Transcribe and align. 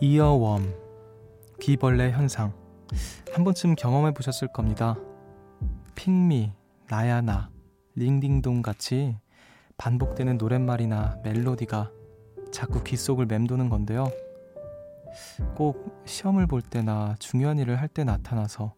이어웜, 0.00 0.62
귀벌레 1.60 2.10
현상. 2.12 2.52
한 3.32 3.44
번쯤 3.44 3.74
경험해 3.76 4.12
보셨을 4.12 4.48
겁니다. 4.48 4.96
핑미, 5.94 6.52
나야나, 6.88 7.50
링딩동 7.94 8.62
같이 8.62 9.16
반복되는 9.78 10.36
노랫말이나 10.36 11.18
멜로디가 11.24 11.90
자꾸 12.52 12.82
귀 12.84 12.96
속을 12.96 13.26
맴도는 13.26 13.68
건데요. 13.68 14.10
꼭 15.54 16.02
시험을 16.04 16.46
볼 16.46 16.60
때나 16.60 17.16
중요한 17.18 17.58
일을 17.58 17.80
할 17.80 17.88
때 17.88 18.04
나타나서 18.04 18.74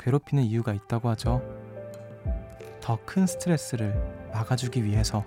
괴롭히는 0.00 0.42
이유가 0.42 0.72
있다고 0.72 1.08
하죠. 1.10 1.40
더 2.80 2.98
큰 3.06 3.26
스트레스를 3.26 3.94
막아주기 4.32 4.84
위해서. 4.84 5.24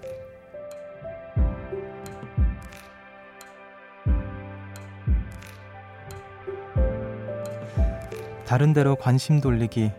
다른 8.56 8.72
데로 8.72 8.96
관심 8.96 9.42
돌리기. 9.42 9.92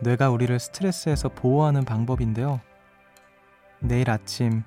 뇌가 0.00 0.30
우리를 0.30 0.58
스트레스에서 0.58 1.28
보호하는 1.28 1.84
방법인데요. 1.84 2.62
내일 3.78 4.08
아침 4.08 4.62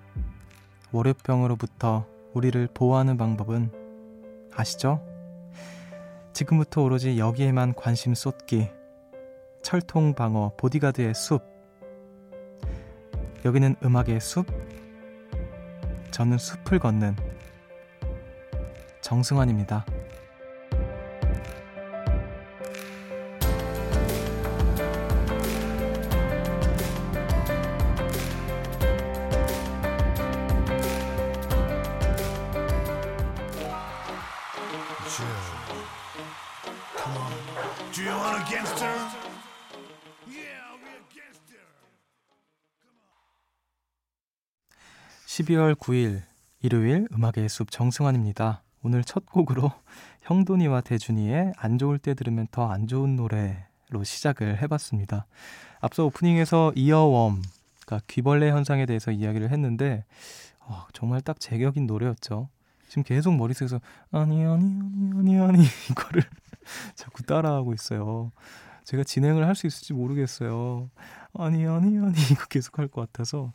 월요병으로부터 0.92 2.06
우리를 2.36 2.68
보호하는 2.76 3.18
방법은 3.18 3.72
아시죠? 4.54 5.04
지금부터 6.34 6.84
오로지 6.84 7.18
여기에만 7.18 7.74
관심 7.74 8.14
쏟기. 8.14 8.70
철통 9.64 10.14
방어 10.14 10.52
보디가드의 10.56 11.16
숲. 11.16 11.42
여기는 13.46 13.78
음악의 13.84 14.22
숲. 14.22 14.46
저는 16.12 16.38
숲을 16.38 16.78
걷는 16.78 17.16
정승환입니다. 19.02 19.88
12월 45.36 45.76
9일 45.76 46.22
일요일 46.62 47.08
음악의 47.14 47.50
숲 47.50 47.70
정승환입니다. 47.70 48.64
오늘 48.84 49.04
첫 49.04 49.26
곡으로 49.26 49.70
형돈이와 50.22 50.80
대준이의 50.80 51.54
안 51.58 51.78
좋을 51.78 52.00
때 52.00 52.14
들으면 52.14 52.48
더 52.52 52.72
안 52.72 52.88
좋은 52.88 53.18
노래로 53.18 54.04
시작을 54.06 54.62
해봤습니다. 54.62 55.26
앞서 55.82 56.06
오프닝에서 56.06 56.72
이어웜, 56.76 57.42
그러니까 57.86 58.06
귀벌레 58.08 58.50
현상에 58.52 58.86
대해서 58.86 59.12
이야기를 59.12 59.52
했는데 59.52 60.06
어, 60.62 60.86
정말 60.94 61.20
딱 61.20 61.38
제격인 61.40 61.86
노래였죠. 61.86 62.48
지금 62.88 63.04
계속 63.04 63.36
머릿속에서 63.36 63.82
아니 64.12 64.46
아니 64.46 64.80
아니 64.80 65.12
아니 65.18 65.40
아니 65.40 65.64
이거를 65.92 66.24
자꾸 66.96 67.24
따라하고 67.24 67.74
있어요. 67.74 68.32
제가 68.86 69.04
진행을 69.04 69.46
할 69.46 69.56
수 69.56 69.68
있을지 69.68 69.92
모르겠어요. 69.92 70.90
아니 71.34 71.68
아니 71.68 71.98
아니 71.98 72.14
이거 72.32 72.46
계속 72.48 72.80
할 72.80 72.88
것 72.88 73.12
같아서 73.12 73.52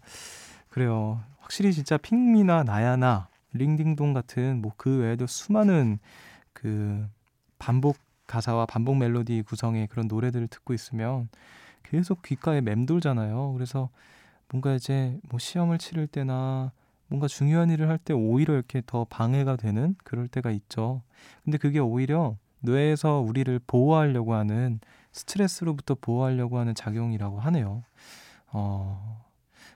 그래요. 0.71 1.21
확실히 1.41 1.73
진짜 1.73 1.97
핑미나 1.99 2.63
나야나 2.65 3.29
링딩동 3.53 4.13
같은 4.13 4.61
뭐 4.63 4.73
그 4.77 4.99
외에도 5.01 5.27
수많은 5.27 5.99
그 6.53 7.07
반복 7.59 7.97
가사와 8.27 8.67
반복 8.67 8.97
멜로디 8.99 9.43
구성의 9.43 9.89
그런 9.89 10.07
노래들을 10.09 10.49
듣고 10.49 10.73
있으면 10.75 11.29
계속 11.85 12.23
귓가에 12.23 12.61
맴돌잖아요. 12.61 13.53
그래서 13.55 13.91
뭔가 14.51 14.75
이제 14.75 15.19
뭐 15.31 15.39
시험을 15.39 15.79
치를 15.79 16.07
때나 16.07 16.73
뭔가 17.09 17.29
중요한 17.29 17.71
일을 17.71 17.89
할 17.89 17.99
때 17.99 18.15
오히려 18.15 18.55
이렇게 18.55 18.83
더 18.87 19.05
방해가 19.05 19.57
되는 19.57 19.97
그럴 20.05 20.29
때가 20.29 20.51
있죠. 20.53 21.03
근데 21.45 21.59
그게 21.59 21.81
오히려 21.81 22.37
뇌에서 22.61 23.21
우리를 23.21 23.61
보호하려고 23.67 24.35
하는 24.35 24.81
스트레스로부터 25.13 25.97
보호하려고 26.01 26.59
하는 26.59 26.75
작용이라고 26.75 27.41
하네요. 27.41 27.85
어, 28.53 29.25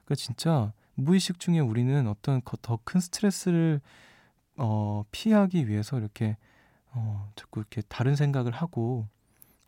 그러니까 0.04 0.14
진짜 0.16 0.72
무의식 0.96 1.38
중에 1.40 1.60
우리는 1.60 2.06
어떤 2.08 2.40
더 2.62 2.78
큰 2.84 3.00
스트레스를 3.00 3.80
어, 4.56 5.04
피하기 5.10 5.68
위해서 5.68 5.98
이렇게 5.98 6.36
어, 6.92 7.30
자꾸 7.36 7.60
이렇게 7.60 7.82
다른 7.88 8.14
생각을 8.16 8.52
하고 8.52 9.08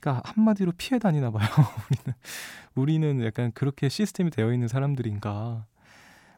그러니까 0.00 0.22
한마디로 0.30 0.72
피해 0.78 0.98
다니나 0.98 1.30
봐요. 1.30 1.48
우리는 2.76 3.08
우리는 3.10 3.24
약간 3.24 3.50
그렇게 3.52 3.88
시스템이 3.88 4.30
되어 4.30 4.52
있는 4.52 4.68
사람들인가 4.68 5.66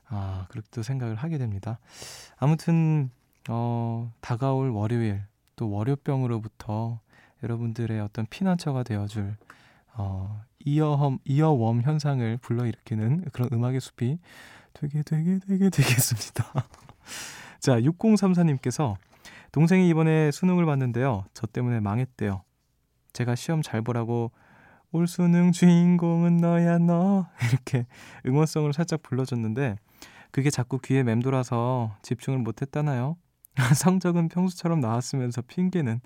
아 0.07 0.47
그렇게 0.51 0.69
또 0.71 0.83
생각을 0.83 1.17
하게 1.17 1.37
됩니다. 1.39 1.79
아무튼 2.39 3.11
어, 3.49 4.13
다가올 4.21 4.71
월요일 4.71 5.23
또 5.57 5.71
월요병으로부터 5.71 7.01
여러분들의 7.43 8.01
어떤 8.01 8.27
피난처가 8.27 8.83
되어줄 8.85 9.37
어, 9.95 10.43
이어험 10.65 11.19
이어웜 11.25 11.83
현상을 11.83 12.39
불러일으키는 12.39 13.27
그런 13.33 13.49
음악의 13.53 13.81
숲이 13.81 14.19
되게 14.81 15.03
되게 15.03 15.39
되게 15.45 15.71
되겠습니다. 15.71 16.45
자, 17.59 17.81
6034님께서 17.81 18.95
동생이 19.51 19.89
이번에 19.89 20.31
수능을 20.31 20.67
봤는데요. 20.67 21.25
저 21.35 21.49
때문에 21.49 21.81
망했대요. 21.81 22.45
제가 23.13 23.35
시험 23.35 23.61
잘 23.61 23.83
보라고 23.83 24.31
올 24.93 25.09
수능 25.09 25.51
주인공은 25.51 26.37
너야 26.37 26.79
너 26.79 27.27
이렇게 27.51 27.87
응원성을 28.25 28.73
살짝 28.73 29.03
불러줬는데 29.03 29.77
그게 30.31 30.49
자꾸 30.49 30.79
귀에 30.79 31.03
맴돌아서 31.03 31.97
집중을 32.03 32.39
못했다나요? 32.39 33.17
성적은 33.75 34.29
평소처럼 34.29 34.79
나왔으면서 34.79 35.43
핑계는 35.43 36.01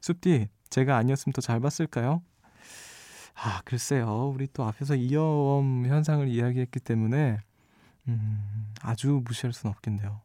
숲디 0.00 0.48
제가 0.70 0.96
아니었으면 0.96 1.32
더 1.32 1.40
잘 1.40 1.60
봤을까요? 1.60 2.22
아 3.34 3.60
글쎄요 3.64 4.32
우리 4.34 4.48
또 4.52 4.64
앞에서 4.64 4.96
이어엄 4.96 5.86
현상을 5.86 6.26
이야기했기 6.26 6.80
때문에 6.80 7.38
음, 8.08 8.72
아주 8.82 9.22
무시할 9.24 9.52
수는 9.52 9.74
없겠네요. 9.74 10.20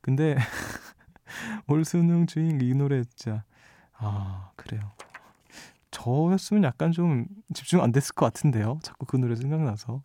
근데 0.00 0.36
올 1.68 1.84
수능 1.84 2.26
주인 2.26 2.60
이 2.60 2.74
노래 2.74 3.04
진짜 3.04 3.44
아 3.94 4.50
그래요. 4.56 4.92
저였으면 5.90 6.64
약간 6.64 6.92
좀 6.92 7.26
집중 7.52 7.82
안 7.82 7.92
됐을 7.92 8.14
것 8.14 8.26
같은데요. 8.26 8.78
자꾸 8.82 9.06
그 9.06 9.16
노래 9.16 9.36
생각나서 9.36 10.02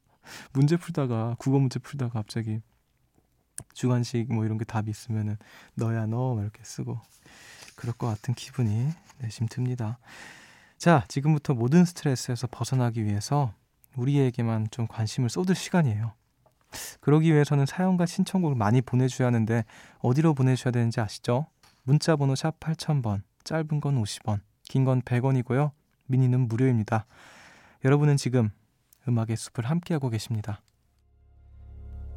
문제 0.54 0.78
풀다가 0.78 1.36
국어 1.38 1.60
문제 1.60 1.80
풀다가 1.80 2.14
갑자기 2.14 2.62
주관식 3.74 4.34
뭐 4.34 4.46
이런 4.46 4.58
게 4.58 4.66
답이 4.66 4.90
있으면은 4.90 5.38
너야 5.76 6.06
너 6.06 6.42
이렇게 6.42 6.64
쓰고 6.64 7.00
그럴 7.76 7.94
것 7.94 8.08
같은 8.08 8.34
기분이 8.34 8.90
내심 9.20 9.48
듭니다. 9.48 10.00
자 10.78 11.06
지금부터 11.08 11.54
모든 11.54 11.86
스트레스에서 11.86 12.48
벗어나기 12.52 13.06
위해서 13.06 13.54
우리에게만 13.96 14.68
좀 14.72 14.88
관심을 14.88 15.30
쏟을 15.30 15.56
시간이에요. 15.56 16.14
그러기 17.02 17.32
위해서는 17.34 17.66
사연과 17.66 18.06
신청곡을 18.06 18.56
많이 18.56 18.82
보내주셔야 18.82 19.28
하는데 19.28 19.64
어디로 20.00 20.34
보내셔야 20.34 20.72
되는지 20.72 21.00
아시죠? 21.02 21.48
문자 21.84 22.16
번호 22.16 22.36
샵 22.36 22.60
8000번, 22.60 23.22
짧은 23.44 23.80
건 23.82 24.02
50원, 24.02 24.40
긴 24.64 24.86
건 24.86 25.02
100원이고요. 25.02 25.72
미니는 26.08 26.48
무료입니다. 26.48 27.06
여러분은 27.84 28.18
지금 28.18 28.50
음악의 29.08 29.36
숲을 29.38 29.66
함께하고 29.66 30.10
계십니다. 30.10 30.62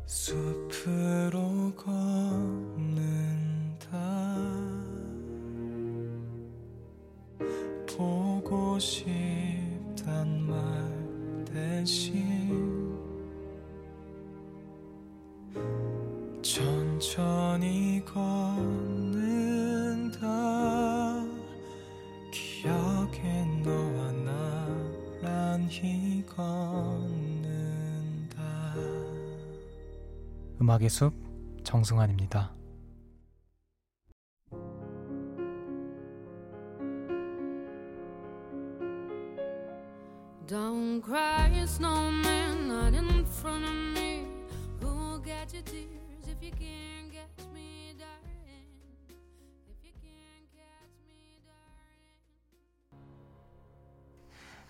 숲으로 0.06 1.74
걷는다 1.76 3.18
보고 7.86 8.78
싶단 8.78 10.42
말 10.42 10.56
대신 11.44 12.27
음악의 30.68 30.90
숲 30.90 31.14
정승환입니다. 31.64 32.54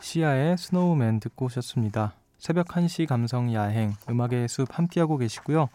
시아의 0.00 0.56
스노우맨 0.58 1.18
듣고 1.18 1.46
오셨습니다. 1.46 2.14
새벽 2.38 2.68
1시 2.68 3.06
감성 3.06 3.52
야행 3.52 3.94
음악의 4.08 4.48
숲 4.48 4.78
함께하고 4.78 5.18
계시고요. 5.18 5.68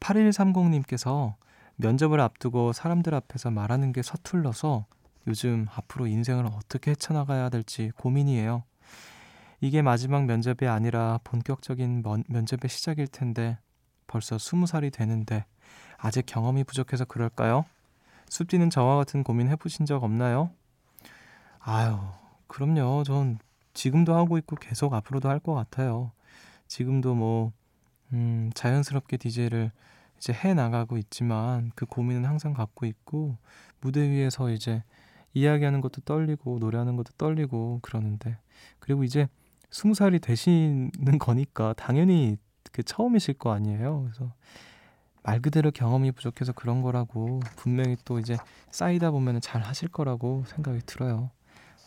8130님께서 0.00 1.34
면접을 1.76 2.20
앞두고 2.20 2.72
사람들 2.72 3.14
앞에서 3.14 3.50
말하는 3.50 3.92
게 3.92 4.02
서툴러서 4.02 4.86
요즘 5.26 5.66
앞으로 5.74 6.06
인생을 6.06 6.46
어떻게 6.46 6.92
헤쳐나가야 6.92 7.50
될지 7.50 7.92
고민이에요. 7.96 8.64
이게 9.60 9.82
마지막 9.82 10.24
면접이 10.24 10.68
아니라 10.68 11.18
본격적인 11.24 12.02
면접의 12.28 12.68
시작일 12.68 13.06
텐데 13.08 13.58
벌써 14.06 14.36
20살이 14.36 14.92
되는데 14.92 15.44
아직 15.98 16.24
경험이 16.26 16.64
부족해서 16.64 17.04
그럴까요? 17.04 17.64
숲디는 18.30 18.70
저와 18.70 18.96
같은 18.96 19.22
고민 19.22 19.48
해보신 19.48 19.84
적 19.84 20.02
없나요? 20.02 20.50
아유, 21.60 21.98
그럼요. 22.46 23.02
전 23.04 23.38
지금도 23.74 24.14
하고 24.14 24.38
있고 24.38 24.56
계속 24.56 24.94
앞으로도 24.94 25.28
할 25.28 25.40
것 25.40 25.54
같아요. 25.54 26.12
지금도 26.66 27.14
뭐, 27.14 27.52
음, 28.12 28.50
자연스럽게 28.54 29.16
DJ를 29.18 29.70
이제 30.18 30.32
해 30.32 30.54
나가고 30.54 30.98
있지만 30.98 31.70
그 31.74 31.86
고민은 31.86 32.24
항상 32.24 32.52
갖고 32.54 32.86
있고 32.86 33.36
무대 33.80 34.08
위에서 34.08 34.50
이제 34.50 34.82
이야기하는 35.34 35.80
것도 35.80 36.00
떨리고 36.02 36.58
노래하는 36.58 36.96
것도 36.96 37.12
떨리고 37.18 37.78
그러는데 37.82 38.38
그리고 38.80 39.04
이제 39.04 39.28
스무 39.70 39.94
살이 39.94 40.18
되시는 40.18 40.90
거니까 41.20 41.74
당연히 41.74 42.36
그 42.72 42.82
처음이실 42.82 43.34
거 43.34 43.52
아니에요. 43.52 44.02
그래서 44.04 44.32
말 45.22 45.40
그대로 45.40 45.70
경험이 45.70 46.12
부족해서 46.12 46.52
그런 46.52 46.82
거라고 46.82 47.40
분명히 47.56 47.96
또 48.04 48.18
이제 48.18 48.36
쌓이다 48.70 49.10
보면 49.10 49.40
잘 49.40 49.60
하실 49.62 49.88
거라고 49.88 50.44
생각이 50.46 50.80
들어요. 50.86 51.30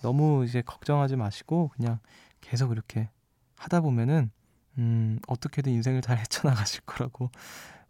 너무 0.02 0.46
이제 0.46 0.62
걱정하지 0.62 1.16
마시고 1.16 1.70
그냥 1.76 2.00
계속 2.42 2.72
이렇게 2.72 3.10
하다 3.58 3.82
보면은 3.82 4.32
음, 4.78 5.20
어떻게든 5.28 5.72
인생을 5.72 6.02
잘 6.02 6.18
헤쳐나가실 6.20 6.82
거라고 6.86 7.30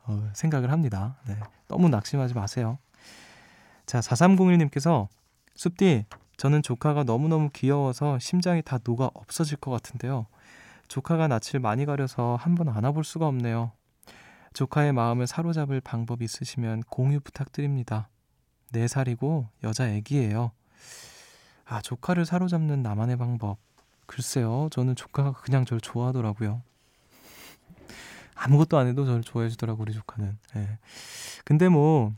어, 0.03 0.29
생각을 0.33 0.71
합니다. 0.71 1.17
네. 1.27 1.37
너무 1.67 1.89
낙심하지 1.89 2.33
마세요. 2.33 2.77
자, 3.85 3.99
4301님께서 3.99 5.07
숲디, 5.55 6.05
저는 6.37 6.63
조카가 6.63 7.03
너무너무 7.03 7.49
귀여워서 7.53 8.17
심장이 8.19 8.61
다 8.61 8.79
녹아 8.83 9.11
없어질 9.13 9.57
것 9.57 9.69
같은데요. 9.71 10.25
조카가 10.87 11.27
낯을 11.27 11.59
많이 11.61 11.85
가려서 11.85 12.35
한번 12.35 12.69
안아볼 12.69 13.03
수가 13.03 13.27
없네요. 13.27 13.71
조카의 14.53 14.91
마음을 14.91 15.27
사로잡을 15.27 15.79
방법 15.81 16.21
있으시면 16.21 16.83
공유 16.89 17.19
부탁드립니다. 17.19 18.09
4살이고 18.73 19.47
여자 19.63 19.87
애기예요. 19.89 20.51
아, 21.71 21.79
조카를 21.81 22.25
사로잡는 22.25 22.83
나만의 22.83 23.15
방법. 23.15 23.57
글쎄요, 24.05 24.67
저는 24.71 24.97
조카가 24.97 25.31
그냥 25.31 25.63
저를 25.63 25.79
좋아하더라고요. 25.79 26.61
아무것도 28.35 28.77
안 28.77 28.87
해도 28.87 29.05
저를 29.05 29.21
좋아해 29.21 29.47
주더라고, 29.47 29.83
우리 29.83 29.93
조카는. 29.93 30.37
예. 30.57 30.79
근데 31.45 31.69
뭐, 31.69 32.11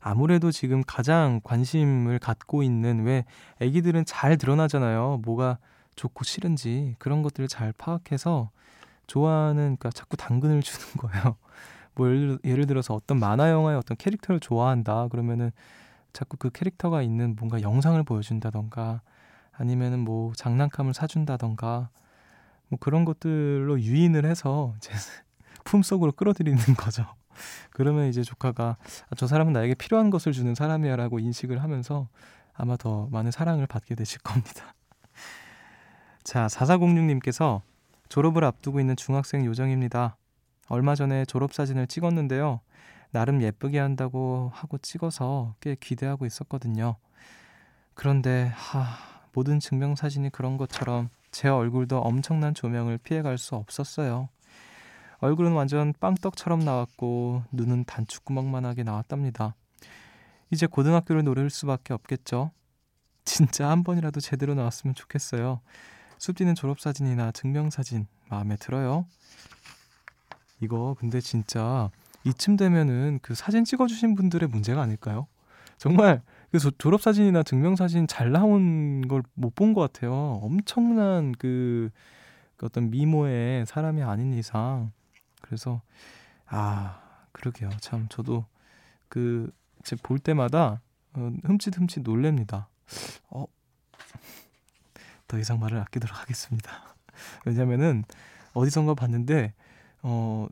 아무래도 0.00 0.50
지금 0.50 0.82
가장 0.84 1.40
관심을 1.44 2.18
갖고 2.18 2.64
있는 2.64 3.04
왜 3.04 3.24
애기들은 3.60 4.04
잘 4.04 4.36
드러나잖아요. 4.36 5.20
뭐가 5.24 5.58
좋고 5.94 6.24
싫은지 6.24 6.96
그런 6.98 7.22
것들을 7.22 7.46
잘 7.46 7.72
파악해서 7.72 8.50
좋아하는 9.06 9.76
그러니까 9.76 9.90
자꾸 9.90 10.16
당근을 10.16 10.62
주는 10.62 10.96
거예요. 10.96 11.36
뭐 11.94 12.08
예를, 12.08 12.38
예를 12.42 12.66
들어서 12.66 12.94
어떤 12.94 13.20
만화 13.20 13.48
영화의 13.50 13.78
어떤 13.78 13.96
캐릭터를 13.96 14.40
좋아한다 14.40 15.06
그러면은 15.08 15.52
자꾸 16.12 16.36
그 16.36 16.50
캐릭터가 16.50 17.02
있는 17.02 17.36
뭔가 17.36 17.62
영상을 17.62 18.02
보여준다던가 18.02 19.02
아니면은 19.52 20.00
뭐 20.00 20.32
장난감을 20.34 20.94
사준다던가 20.94 21.90
뭐 22.68 22.78
그런 22.78 23.04
것들로 23.04 23.80
유인을 23.80 24.24
해서 24.24 24.74
제 24.80 24.92
품속으로 25.64 26.12
끌어들이는 26.12 26.58
거죠. 26.76 27.06
그러면 27.70 28.06
이제 28.06 28.22
조카가 28.22 28.76
아, 29.10 29.14
저 29.16 29.26
사람은 29.26 29.52
나에게 29.52 29.74
필요한 29.74 30.10
것을 30.10 30.32
주는 30.32 30.54
사람이야라고 30.54 31.18
인식을 31.18 31.62
하면서 31.62 32.08
아마 32.54 32.76
더 32.76 33.08
많은 33.10 33.30
사랑을 33.30 33.66
받게 33.66 33.94
되실 33.94 34.20
겁니다. 34.20 34.74
자, 36.24 36.46
4406님께서 36.46 37.62
졸업을 38.08 38.44
앞두고 38.44 38.80
있는 38.80 38.96
중학생 38.96 39.44
요정입니다. 39.44 40.16
얼마 40.68 40.94
전에 40.94 41.24
졸업 41.24 41.52
사진을 41.52 41.86
찍었는데요. 41.86 42.60
나름 43.10 43.42
예쁘게 43.42 43.78
한다고 43.78 44.50
하고 44.54 44.78
찍어서 44.78 45.54
꽤 45.60 45.74
기대하고 45.74 46.26
있었거든요. 46.26 46.96
그런데 47.94 48.52
하, 48.54 48.84
모든 49.32 49.60
증명사진이 49.60 50.30
그런 50.30 50.56
것처럼 50.56 51.08
제 51.30 51.48
얼굴도 51.48 51.98
엄청난 51.98 52.54
조명을 52.54 52.98
피해갈 52.98 53.38
수 53.38 53.54
없었어요. 53.54 54.28
얼굴은 55.20 55.52
완전 55.52 55.92
빵떡처럼 55.98 56.60
나왔고 56.60 57.42
눈은 57.50 57.84
단추구멍만하게 57.84 58.84
나왔답니다. 58.84 59.54
이제 60.50 60.66
고등학교를 60.66 61.24
노릴 61.24 61.50
수밖에 61.50 61.92
없겠죠. 61.92 62.52
진짜 63.24 63.68
한 63.68 63.82
번이라도 63.82 64.20
제대로 64.20 64.54
나왔으면 64.54 64.94
좋겠어요. 64.94 65.60
숲디는 66.18 66.54
졸업사진이나 66.54 67.32
증명사진 67.32 68.06
마음에 68.28 68.56
들어요? 68.56 69.06
이거 70.60 70.96
근데 70.98 71.20
진짜 71.20 71.90
이쯤 72.24 72.56
되면은 72.56 73.20
그 73.22 73.34
사진 73.34 73.64
찍어주신 73.64 74.14
분들의 74.14 74.48
문제가 74.48 74.82
아닐까요? 74.82 75.26
정말 75.78 76.22
그 76.50 76.58
졸업 76.78 77.00
사진이나 77.02 77.42
증명 77.42 77.76
사진 77.76 78.06
잘 78.06 78.32
나온 78.32 79.06
걸 79.08 79.22
못 79.34 79.54
본 79.54 79.74
것 79.74 79.80
같아요. 79.80 80.12
엄청난 80.42 81.32
그, 81.38 81.90
그 82.56 82.66
어떤 82.66 82.90
미모의 82.90 83.66
사람이 83.66 84.02
아닌 84.02 84.32
이상. 84.34 84.90
그래서, 85.42 85.80
아, 86.46 87.00
그러게요. 87.32 87.70
참, 87.80 88.06
저도 88.08 88.44
그, 89.08 89.50
제 89.84 89.96
볼 89.96 90.18
때마다 90.18 90.80
어, 91.14 91.30
흠칫흠칫 91.44 92.02
놀랍니다. 92.02 92.68
어, 93.30 93.46
더 95.26 95.38
이상 95.38 95.58
말을 95.60 95.78
아끼도록 95.80 96.18
하겠습니다. 96.20 96.70
왜냐면은 97.46 98.04
어디선가 98.54 98.94
봤는데, 98.94 99.52
어, 100.02 100.46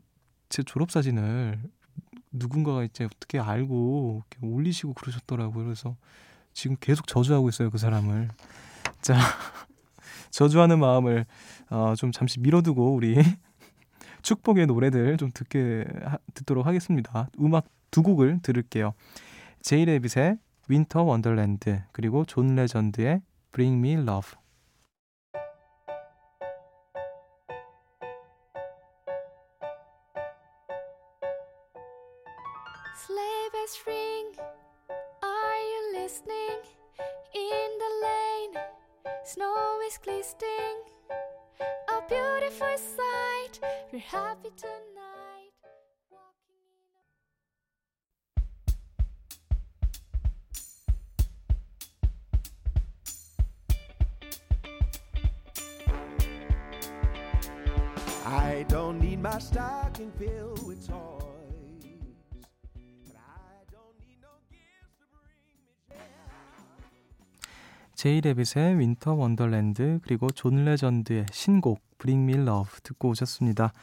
제 0.49 0.63
졸업사진을 0.63 1.59
누군가가 2.31 2.83
이제 2.83 3.05
어떻게 3.05 3.39
알고 3.39 4.23
올리시고 4.41 4.93
그러셨더라고요. 4.93 5.65
그래서 5.65 5.95
지금 6.53 6.75
계속 6.79 7.07
저주하고 7.07 7.49
있어요, 7.49 7.69
그 7.69 7.77
사람을. 7.77 8.29
자, 9.01 9.15
저주하는 10.31 10.79
마음을 10.79 11.25
어, 11.69 11.93
좀 11.95 12.11
잠시 12.11 12.39
밀어두고 12.39 12.93
우리 12.93 13.15
축복의 14.21 14.67
노래들 14.67 15.17
좀 15.17 15.31
듣게 15.33 15.85
하, 16.03 16.17
듣도록 16.33 16.65
하겠습니다. 16.65 17.29
음악 17.39 17.65
두 17.91 18.03
곡을 18.03 18.39
들을게요. 18.41 18.93
제이 19.61 19.85
레빗의 19.85 20.37
윈터 20.67 21.03
원더랜드 21.03 21.83
그리고 21.91 22.25
존 22.25 22.55
레전드의 22.55 23.21
Bring 23.51 23.77
Me 23.79 24.03
Love. 24.03 24.31
Sleigh 33.05 33.49
bells 33.53 33.77
ring. 33.85 34.31
Are 35.21 35.61
you 35.71 36.01
listening? 36.01 36.61
In 37.31 37.69
the 37.77 37.91
lane, 38.07 38.63
snow 39.23 39.79
is 39.87 39.99
glistening. 39.99 40.81
A 41.61 42.01
beautiful 42.09 42.75
sight. 42.75 43.59
We're 43.93 43.99
happy 43.99 44.49
tonight. 44.57 44.96
제이 68.07 68.21
레빗의 68.21 68.79
윈터 68.79 69.15
원더랜드 69.15 69.99
그리고 70.01 70.29
존 70.29 70.63
레전드의 70.63 71.25
신곡 71.29 71.81
Bring 71.97 72.31
Me 72.31 72.41
Love 72.41 72.79
듣고 72.81 73.09
오셨습니다. 73.09 73.73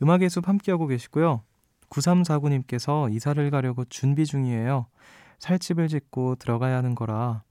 음악의 0.00 0.30
숲 0.30 0.46
함께하고 0.46 0.86
계시고요. 0.86 1.42
9349님께서 1.90 3.12
이사를 3.12 3.50
가려고 3.50 3.84
준비 3.86 4.24
중이에요. 4.24 4.86
살집을 5.40 5.88
짓고 5.88 6.36
들어가야 6.36 6.76
하는 6.76 6.94
거라 6.94 7.42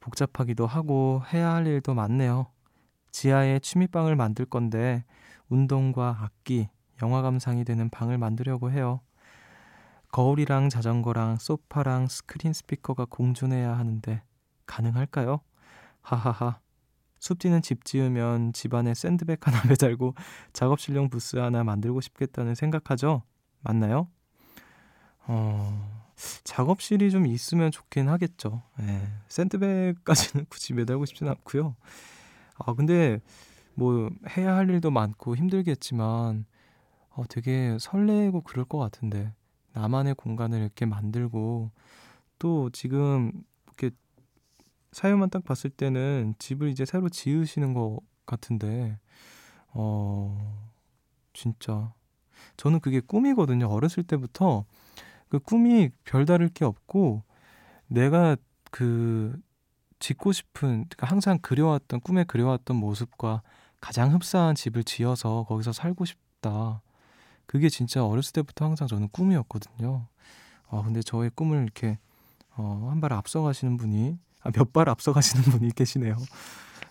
복잡하기도 0.00 0.66
하고 0.66 1.20
해야 1.34 1.52
할 1.52 1.66
일도 1.66 1.92
많네요. 1.92 2.46
지하에 3.10 3.58
취미방을 3.58 4.16
만들 4.16 4.46
건데 4.46 5.04
운동과 5.50 6.16
악기, 6.22 6.66
영화 7.02 7.20
감상이 7.20 7.62
되는 7.62 7.90
방을 7.90 8.16
만들려고 8.16 8.70
해요. 8.70 9.00
거울이랑 10.12 10.70
자전거랑 10.70 11.36
소파랑 11.36 12.06
스크린 12.08 12.54
스피커가 12.54 13.04
공존해야 13.04 13.76
하는데 13.76 14.22
가능할까요? 14.64 15.42
하하하. 16.04 16.60
숲디는 17.18 17.62
집 17.62 17.84
지으면 17.86 18.52
집안에 18.52 18.92
샌드백 18.92 19.46
하나 19.46 19.62
매달고 19.66 20.14
작업실용 20.52 21.08
부스 21.08 21.36
하나 21.36 21.64
만들고 21.64 22.02
싶겠다는 22.02 22.54
생각하죠? 22.54 23.22
맞나요? 23.62 24.08
어, 25.26 26.12
작업실이 26.44 27.10
좀 27.10 27.26
있으면 27.26 27.70
좋긴 27.70 28.10
하겠죠. 28.10 28.62
예, 28.82 29.00
샌드백까지는 29.28 30.46
굳이 30.50 30.74
매달고 30.74 31.06
싶진 31.06 31.26
않고요. 31.28 31.74
아, 32.58 32.74
근데 32.74 33.20
뭐 33.74 34.10
해야 34.36 34.54
할 34.54 34.68
일도 34.68 34.90
많고 34.90 35.34
힘들겠지만 35.34 36.44
어, 37.08 37.24
되게 37.30 37.78
설레고 37.80 38.42
그럴 38.42 38.66
것 38.66 38.78
같은데 38.78 39.32
나만의 39.72 40.14
공간을 40.14 40.60
이렇게 40.60 40.84
만들고 40.84 41.70
또 42.38 42.68
지금 42.70 43.32
이렇게 43.66 43.90
사연만 44.94 45.30
딱 45.30 45.44
봤을 45.44 45.70
때는 45.70 46.34
집을 46.38 46.68
이제 46.70 46.84
새로 46.84 47.08
지으시는 47.08 47.74
것 47.74 48.00
같은데 48.26 48.98
어 49.70 50.68
진짜 51.32 51.92
저는 52.56 52.80
그게 52.80 53.00
꿈이거든요. 53.00 53.66
어렸을 53.68 54.02
때부터 54.04 54.64
그 55.28 55.38
꿈이 55.40 55.90
별다를 56.04 56.48
게 56.48 56.64
없고 56.64 57.22
내가 57.88 58.36
그 58.70 59.38
짓고 59.98 60.32
싶은 60.32 60.68
그러니까 60.88 61.06
항상 61.06 61.38
그려왔던 61.38 62.00
꿈에 62.00 62.24
그려왔던 62.24 62.76
모습과 62.76 63.42
가장 63.80 64.12
흡사한 64.14 64.54
집을 64.54 64.84
지어서 64.84 65.44
거기서 65.48 65.72
살고 65.72 66.04
싶다. 66.04 66.82
그게 67.46 67.68
진짜 67.68 68.04
어렸을 68.06 68.32
때부터 68.32 68.64
항상 68.66 68.88
저는 68.88 69.08
꿈이었거든요. 69.10 70.06
아 70.68 70.82
근데 70.82 71.02
저의 71.02 71.30
꿈을 71.34 71.62
이렇게 71.62 71.98
어, 72.56 72.88
한 72.90 73.00
발 73.00 73.12
앞서가시는 73.12 73.76
분이 73.76 74.18
아, 74.33 74.33
몇 74.52 74.72
발 74.72 74.88
앞서가시는 74.88 75.44
분이 75.52 75.72
계시네요. 75.74 76.16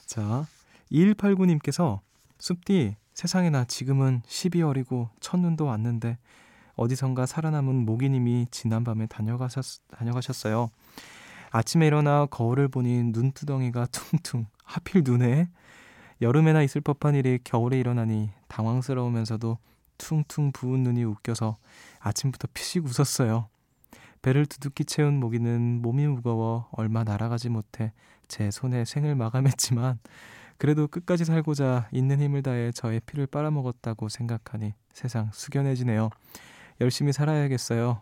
자, 0.06 0.48
2189님께서 0.92 2.00
숲디 2.40 2.96
세상에나 3.14 3.66
지금은 3.66 4.22
12월이고 4.28 5.10
첫눈도 5.20 5.66
왔는데 5.66 6.18
어디선가 6.76 7.26
살아남은 7.26 7.86
모기님이 7.86 8.48
지난밤에 8.50 9.06
다녀가셨, 9.08 9.82
다녀가셨어요. 9.90 10.72
아침에 11.52 11.86
일어나 11.88 12.26
거울을 12.26 12.68
보니 12.68 13.04
눈두덩이가 13.04 13.88
퉁퉁 13.94 14.48
하필 14.64 15.04
눈에 15.06 15.50
여름에나 16.22 16.64
있을 16.64 16.82
법한 16.82 17.16
일이 17.16 17.40
겨울에 17.44 17.80
일어나니 17.80 18.32
당황스러우면서도 18.48 19.58
퉁퉁 19.98 20.52
부은 20.52 20.82
눈이 20.84 21.04
웃겨서 21.04 21.58
아침부터 22.00 22.48
피식 22.54 22.86
웃었어요. 22.86 23.50
배를 24.24 24.46
두둑히 24.46 24.86
채운 24.86 25.20
모기는 25.20 25.82
몸이 25.82 26.08
무거워 26.08 26.70
얼마 26.72 27.04
날아가지 27.04 27.50
못해 27.50 27.94
제 28.28 28.50
손에 28.50 28.86
생을 28.86 29.16
마감했지만 29.16 30.00
그래도 30.58 30.88
끝까지 30.88 31.26
살고자 31.26 31.90
있는 31.92 32.22
힘을 32.22 32.42
다해 32.42 32.72
저의 32.72 33.02
피를 33.02 33.28
빨아먹었다고 33.28 34.08
생각하니 34.08 34.74
세상 34.94 35.30
숙연해지네요. 35.34 36.10
열심히 36.80 37.12
살아야겠어요. 37.12 38.02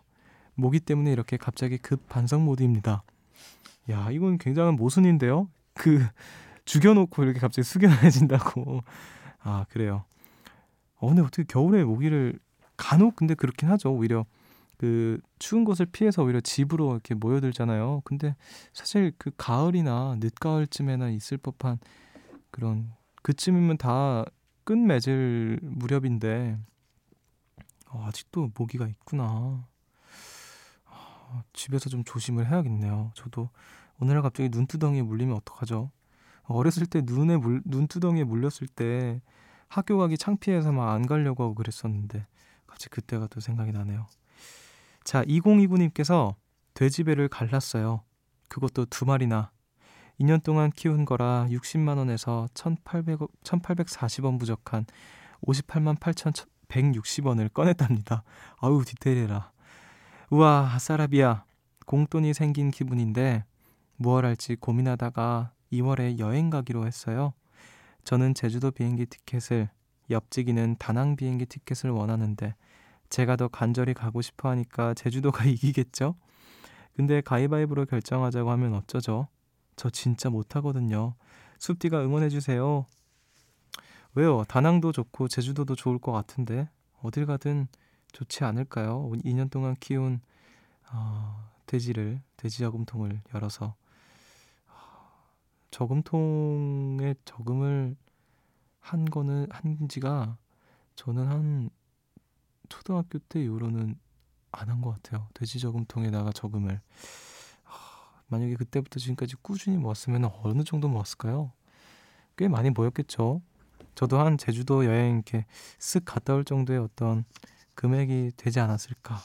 모기 0.54 0.78
때문에 0.78 1.10
이렇게 1.10 1.36
갑자기 1.36 1.76
급 1.76 2.08
반성 2.08 2.44
모드입니다. 2.44 3.02
야, 3.90 4.08
이건 4.12 4.38
굉장한 4.38 4.76
모순인데요? 4.76 5.48
그, 5.74 6.06
죽여놓고 6.66 7.24
이렇게 7.24 7.40
갑자기 7.40 7.66
숙연해진다고. 7.66 8.82
아, 9.40 9.66
그래요. 9.70 10.04
어, 10.96 11.08
근데 11.08 11.22
어떻게 11.22 11.42
겨울에 11.42 11.82
모기를 11.82 12.38
간혹 12.76 13.16
근데 13.16 13.34
그렇긴 13.34 13.68
하죠. 13.70 13.92
오히려 13.92 14.24
그 14.82 15.20
추운 15.38 15.62
곳을 15.62 15.86
피해서 15.86 16.24
오히려 16.24 16.40
집으로 16.40 16.90
이렇게 16.90 17.14
모여들잖아요. 17.14 18.02
근데 18.04 18.34
사실 18.72 19.12
그 19.16 19.30
가을이나 19.36 20.16
늦가을쯤에나 20.18 21.10
있을 21.10 21.38
법한 21.38 21.78
그런 22.50 22.92
그쯤이면 23.22 23.76
다 23.76 24.24
끝맺을 24.64 25.60
무렵인데 25.62 26.58
어, 27.90 28.04
아직도 28.08 28.50
모기가 28.56 28.88
있구나. 28.88 29.68
어, 30.86 31.42
집에서 31.52 31.88
좀 31.88 32.02
조심을 32.02 32.50
해야겠네요. 32.50 33.12
저도 33.14 33.50
오늘 34.00 34.20
갑자기 34.20 34.48
눈두덩이에 34.48 35.02
물리면 35.02 35.36
어떡하죠? 35.36 35.92
어렸을 36.42 36.86
때 36.86 37.02
눈에 37.04 37.36
물, 37.36 37.62
눈두덩이에 37.64 38.24
물렸을 38.24 38.66
때 38.66 39.22
학교 39.68 39.96
가기 39.96 40.18
창피해서 40.18 40.72
막 40.72 40.90
안 40.90 41.06
가려고 41.06 41.44
하고 41.44 41.54
그랬었는데 41.54 42.26
갑자기 42.66 42.90
그때가 42.90 43.28
또 43.28 43.38
생각이 43.38 43.70
나네요. 43.70 44.08
자, 45.04 45.24
2029님께서 45.24 46.34
돼지배를 46.74 47.28
갈랐어요. 47.28 48.02
그것도 48.48 48.86
두 48.86 49.04
마리나. 49.04 49.50
2년 50.20 50.42
동안 50.42 50.70
키운 50.70 51.04
거라 51.04 51.46
60만 51.50 51.98
원에서 51.98 52.48
1,800, 52.54 53.18
1,840원 53.42 54.38
부족한 54.38 54.86
58만 55.46 55.98
8,160원을 55.98 57.52
꺼냈답니다. 57.52 58.22
아우, 58.58 58.84
디테일해라. 58.84 59.50
우와, 60.30 60.78
사라비아. 60.78 61.44
공돈이 61.86 62.32
생긴 62.34 62.70
기분인데 62.70 63.44
무얼 63.96 64.24
할지 64.24 64.56
고민하다가 64.56 65.52
2월에 65.72 66.18
여행 66.18 66.50
가기로 66.50 66.86
했어요. 66.86 67.32
저는 68.04 68.34
제주도 68.34 68.70
비행기 68.70 69.06
티켓을, 69.06 69.68
옆지기는 70.10 70.76
다낭 70.78 71.16
비행기 71.16 71.46
티켓을 71.46 71.90
원하는데 71.90 72.54
제가 73.12 73.36
더 73.36 73.46
간절히 73.46 73.92
가고 73.92 74.22
싶어 74.22 74.48
하니까 74.48 74.94
제주도가 74.94 75.44
이기겠죠? 75.44 76.14
근데 76.96 77.20
가위바위보로 77.20 77.84
결정하자고 77.84 78.50
하면 78.50 78.72
어쩌죠? 78.72 79.28
저 79.76 79.90
진짜 79.90 80.30
못하거든요. 80.30 81.14
숲디가 81.58 82.02
응원해주세요. 82.02 82.86
왜요? 84.14 84.44
다낭도 84.48 84.92
좋고 84.92 85.28
제주도도 85.28 85.74
좋을 85.74 85.98
것 85.98 86.10
같은데 86.12 86.70
어딜 87.02 87.26
가든 87.26 87.68
좋지 88.12 88.44
않을까요? 88.44 89.10
2년 89.26 89.50
동안 89.50 89.76
키운 89.78 90.22
어, 90.90 91.50
돼지를 91.66 92.22
돼지 92.38 92.60
저금통을 92.60 93.20
열어서 93.34 93.74
저금통에 95.70 97.14
저금을 97.26 97.94
한 98.80 99.04
거는 99.04 99.48
한 99.50 99.86
지가 99.88 100.38
저는 100.94 101.26
한 101.26 101.70
초등학교 102.76 103.18
때 103.18 103.42
이후로는 103.42 103.98
안 104.52 104.68
한 104.68 104.80
것 104.80 104.90
같아요. 104.92 105.28
돼지 105.34 105.58
저금통에다가 105.60 106.32
저금을. 106.32 106.80
하, 107.64 107.78
만약에 108.28 108.54
그때부터 108.54 108.98
지금까지 109.00 109.36
꾸준히 109.42 109.76
모았으면 109.78 110.30
어느 110.42 110.62
정도 110.64 110.88
모았을까요? 110.88 111.52
꽤 112.36 112.48
많이 112.48 112.70
모였겠죠. 112.70 113.40
저도 113.94 114.18
한 114.20 114.38
제주도 114.38 114.84
여행 114.86 115.14
이렇게 115.16 115.46
쓱 115.78 116.02
갔다 116.04 116.34
올 116.34 116.44
정도의 116.44 116.78
어떤 116.80 117.24
금액이 117.74 118.32
되지 118.36 118.60
않았을까. 118.60 119.18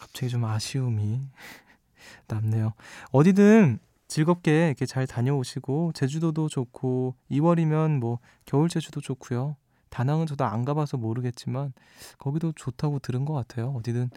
갑자기 0.00 0.28
좀 0.30 0.44
아쉬움이 0.44 1.20
남네요. 2.28 2.74
어디든 3.10 3.78
즐겁게 4.08 4.66
이렇게 4.68 4.86
잘 4.86 5.06
다녀오시고 5.06 5.92
제주도도 5.94 6.48
좋고 6.48 7.14
2월이면 7.30 7.98
뭐 7.98 8.18
겨울 8.44 8.68
제주도 8.68 9.00
좋고요. 9.00 9.56
다낭은 9.94 10.26
저도 10.26 10.44
안 10.44 10.64
가봐서 10.64 10.96
모르겠지만 10.96 11.72
거기도 12.18 12.50
좋다고 12.52 12.98
들은 12.98 13.24
것 13.24 13.32
같아요. 13.32 13.68
어디든 13.76 14.10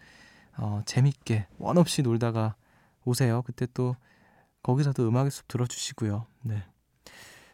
어, 0.58 0.82
재밌게 0.86 1.46
원 1.60 1.78
없이 1.78 2.02
놀다가 2.02 2.56
오세요. 3.06 3.44
그때 3.44 3.68
또 3.76 3.96
거기서도 4.64 5.08
음악의 5.08 5.30
숲 5.30 5.48
들어주시고요. 5.48 6.26
네. 6.42 6.64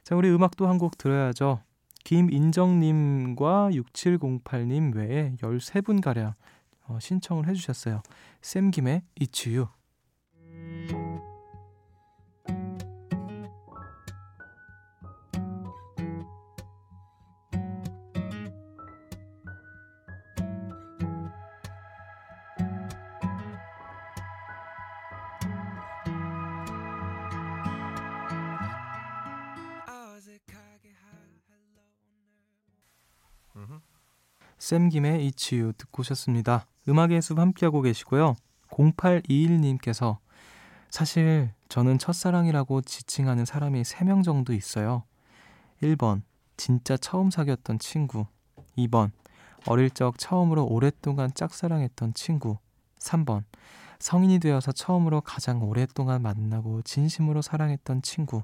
자, 0.06 0.16
우리 0.16 0.30
음악도 0.30 0.68
한 0.68 0.78
곡 0.78 0.98
들어야죠. 0.98 1.60
김인정님과 2.06 3.70
6708님 3.72 4.96
외에 4.96 5.36
13분가량 5.42 6.32
어, 6.88 6.98
신청을 7.02 7.48
해주셨어요. 7.50 8.02
샘김의 8.42 9.04
It's 9.20 9.48
You. 9.48 11.03
It's 34.64 35.54
You 35.54 35.74
듣고 35.74 36.02
오셨습니다. 36.02 36.66
음악의 36.88 37.22
숲 37.22 37.38
함께하고 37.38 37.82
계시고요. 37.82 38.36
0821님께서 38.70 40.20
사실 40.90 41.52
저는 41.68 41.98
첫사랑이라고 41.98 42.82
지칭하는 42.82 43.44
사람이 43.44 43.82
3명 43.82 44.24
정도 44.24 44.54
있어요. 44.54 45.04
1번 45.82 46.22
진짜 46.56 46.96
처음 46.96 47.30
사귀었던 47.30 47.80
친구 47.80 48.26
2번 48.78 49.12
어릴 49.68 49.90
적 49.90 50.18
처음으로 50.18 50.66
오랫동안 50.66 51.34
짝사랑했던 51.34 52.14
친구 52.14 52.58
3번 53.00 53.44
성인이 54.00 54.40
되어서 54.40 54.72
처음으로 54.72 55.20
가장 55.22 55.62
오랫동안 55.62 56.22
만나고 56.22 56.84
진심으로 56.84 57.42
사랑했던 57.42 58.02
친구 58.02 58.44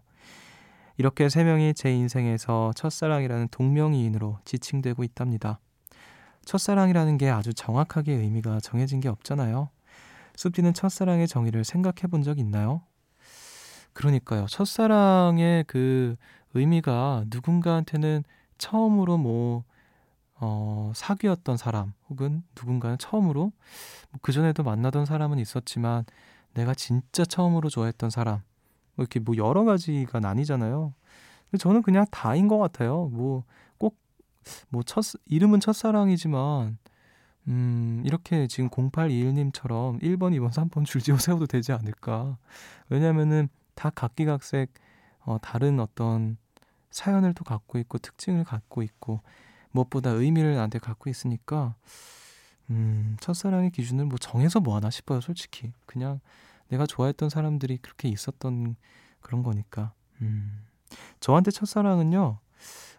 이렇게 0.98 1.30
세 1.30 1.46
명이 1.46 1.76
제 1.76 1.94
인생에서 1.94 2.74
첫사랑이라는 2.76 3.48
동명이인으로 3.52 4.40
지칭되고 4.44 5.06
있답니다. 5.06 5.60
첫사랑이라는 6.50 7.20
게 7.20 7.30
아주 7.30 7.54
정확하게 7.54 8.14
의미가 8.14 8.60
정해진 8.62 9.00
게 9.02 9.08
없잖아요. 9.08 9.70
숲디는 10.36 10.74
첫사랑의 10.74 11.28
정의를 11.28 11.64
생각해 11.64 12.08
본 12.10 12.24
적 12.24 12.40
있나요? 12.40 12.82
그러니까요. 13.94 14.48
첫사랑의 14.48 15.66
그 15.68 16.16
의미가 16.56 17.26
누군가한테는 17.28 18.24
처음으로 18.58 19.20
뭐, 19.20 19.64
어, 20.40 20.92
사귀었던 20.96 21.58
사람, 21.58 21.94
혹은 22.10 22.42
누군가는 22.58 22.98
처음으로, 22.98 23.42
뭐 23.42 24.20
그전에도 24.22 24.64
만나던 24.64 25.06
사람은 25.06 25.38
있었지만, 25.38 26.04
내가 26.56 26.74
진짜 26.74 27.26
처음으로 27.26 27.70
좋아했던 27.70 28.10
사람, 28.10 28.38
뭐 28.96 29.04
이렇게 29.04 29.20
뭐 29.20 29.36
여러 29.38 29.66
가지가 29.66 30.20
나뉘잖아요. 30.20 30.94
저는 31.60 31.84
그냥 31.84 32.06
다인 32.12 32.48
것 32.48 32.58
같아요. 32.58 33.06
뭐, 33.12 33.44
꼭, 33.44 33.46
뭐 34.70 34.84
첫, 34.84 35.04
이름은 35.26 35.60
첫사랑이지만, 35.60 36.78
음, 37.48 38.04
이렇게 38.06 38.48
지금 38.48 38.70
0821님처럼 38.70 40.02
1번, 40.02 40.34
2번, 40.36 40.52
3번 40.52 40.86
줄지어 40.86 41.18
세워도 41.18 41.48
되지 41.48 41.72
않을까. 41.72 42.38
왜냐면은 42.90 43.50
다 43.76 43.90
각기각색, 43.90 44.74
어, 45.22 45.38
다른 45.42 45.80
어떤 45.80 46.38
사연을 46.92 47.34
또 47.34 47.44
갖고 47.44 47.80
있고, 47.80 47.98
특징을 47.98 48.44
갖고 48.44 48.84
있고, 48.84 49.22
무엇보다 49.72 50.12
의미를 50.12 50.56
나한테 50.56 50.80
갖고 50.80 51.10
있으니까, 51.10 51.76
음, 52.70 53.18
첫사랑의 53.20 53.72
기준을 53.72 54.06
뭐 54.06 54.18
정해서 54.20 54.60
뭐 54.60 54.76
하나 54.76 54.90
싶어요, 54.90 55.22
솔직히. 55.22 55.74
그냥 55.86 56.20
내가 56.68 56.86
좋아했던 56.86 57.30
사람들이 57.30 57.78
그렇게 57.78 58.08
있었던 58.10 58.76
그런 59.22 59.44
거니까. 59.44 59.94
음. 60.22 60.66
저한테 61.20 61.52
첫사랑은요, 61.52 62.40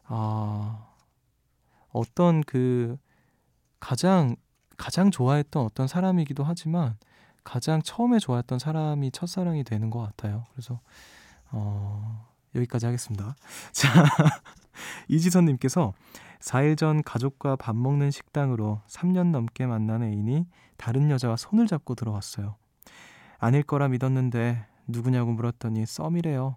아, 0.04 0.89
어떤 1.92 2.42
그 2.42 2.97
가장 3.78 4.37
가장 4.76 5.11
좋아했던 5.11 5.62
어떤 5.64 5.87
사람이기도 5.87 6.42
하지만 6.42 6.97
가장 7.44 7.82
처음에 7.82 8.18
좋아했던 8.18 8.59
사람이 8.59 9.11
첫사랑이 9.11 9.64
되는 9.64 9.90
것 9.90 10.00
같아요. 10.00 10.47
그래서 10.52 10.80
어, 11.50 12.26
여기까지 12.54 12.87
하겠습니다. 12.87 13.35
자, 13.73 13.88
이지선님께서 15.09 15.92
4일 16.40 16.76
전 16.78 17.02
가족과 17.02 17.56
밥 17.56 17.76
먹는 17.76 18.11
식당으로 18.11 18.80
3년 18.88 19.30
넘게 19.30 19.66
만난 19.66 20.02
애인이 20.02 20.47
다른 20.76 21.11
여자와 21.11 21.37
손을 21.37 21.66
잡고 21.66 21.94
들어왔어요. 21.94 22.56
아닐 23.38 23.62
거라 23.62 23.88
믿었는데 23.88 24.66
누구냐고 24.87 25.32
물었더니 25.32 25.85
썸이래요. 25.87 26.56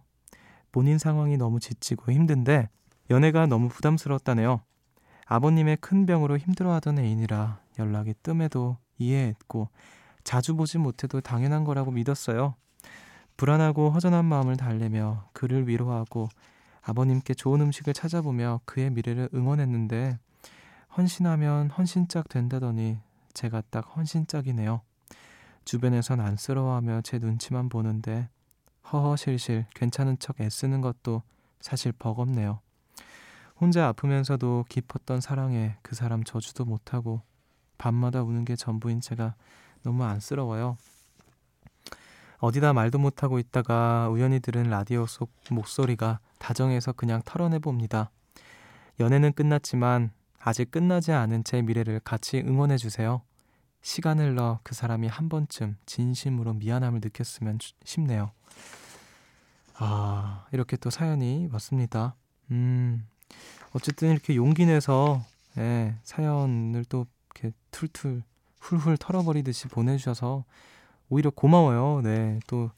본인 0.71 0.97
상황이 0.97 1.37
너무 1.37 1.59
지치고 1.59 2.11
힘든데 2.11 2.69
연애가 3.09 3.47
너무 3.47 3.67
부담스러웠다네요. 3.69 4.61
아버님의 5.25 5.77
큰 5.77 6.05
병으로 6.05 6.37
힘들어하던 6.37 6.99
애인이라 6.99 7.59
연락이 7.79 8.13
뜸해도 8.21 8.77
이해했고 8.97 9.69
자주 10.23 10.55
보지 10.55 10.77
못해도 10.77 11.21
당연한 11.21 11.63
거라고 11.63 11.91
믿었어요. 11.91 12.55
불안하고 13.37 13.89
허전한 13.89 14.25
마음을 14.25 14.57
달래며 14.57 15.29
그를 15.33 15.67
위로하고 15.67 16.29
아버님께 16.81 17.33
좋은 17.33 17.61
음식을 17.61 17.93
찾아보며 17.93 18.61
그의 18.65 18.89
미래를 18.91 19.29
응원했는데 19.33 20.17
헌신하면 20.95 21.69
헌신짝 21.71 22.29
된다더니 22.29 22.97
제가 23.33 23.63
딱 23.69 23.95
헌신짝이네요. 23.95 24.81
주변에선 25.65 26.19
안쓰러워하며 26.19 27.01
제 27.01 27.19
눈치만 27.19 27.69
보는데 27.69 28.29
허허실실 28.91 29.65
괜찮은 29.73 30.19
척 30.19 30.39
애쓰는 30.41 30.81
것도 30.81 31.23
사실 31.61 31.91
버겁네요. 31.93 32.59
혼자 33.63 33.87
아프면서도 33.87 34.65
깊었던 34.67 35.21
사랑에 35.21 35.77
그 35.81 35.95
사람 35.95 36.25
저주도 36.25 36.65
못하고 36.65 37.21
밤마다 37.77 38.21
우는 38.21 38.43
게 38.43 38.57
전부인 38.57 38.99
제가 38.99 39.35
너무 39.83 40.03
안쓰러워요. 40.03 40.75
어디다 42.39 42.73
말도 42.73 42.99
못하고 42.99 43.39
있다가 43.39 44.09
우연히 44.09 44.41
들은 44.41 44.63
라디오 44.63 45.05
속 45.05 45.31
목소리가 45.49 46.19
다정해서 46.39 46.91
그냥 46.91 47.21
털어내 47.23 47.59
봅니다. 47.59 48.11
연애는 48.99 49.31
끝났지만 49.31 50.11
아직 50.39 50.69
끝나지 50.69 51.13
않은 51.13 51.45
제 51.45 51.61
미래를 51.61 52.01
같이 52.01 52.39
응원해 52.39 52.75
주세요. 52.75 53.21
시간을 53.81 54.35
넣어 54.35 54.59
그 54.63 54.75
사람이 54.75 55.07
한 55.07 55.29
번쯤 55.29 55.77
진심으로 55.85 56.55
미안함을 56.55 56.99
느꼈으면 57.01 57.59
싶네요. 57.85 58.31
아, 59.75 60.47
이렇게 60.51 60.75
또 60.75 60.89
사연이 60.89 61.47
왔습니다. 61.49 62.15
음, 62.51 63.07
어쨌든 63.71 64.11
이렇게 64.11 64.35
용기 64.35 64.65
내서 64.65 65.23
예, 65.57 65.95
사연을 66.03 66.85
또 66.85 67.05
이렇게 67.33 67.55
툴툴 67.71 68.23
훌훌 68.59 68.97
털어버리듯이 68.97 69.67
보내주셔서 69.67 70.45
오히려 71.09 71.29
고마워요. 71.29 72.01
네, 72.01 72.39
또 72.47 72.71